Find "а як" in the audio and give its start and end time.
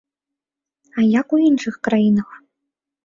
0.97-1.27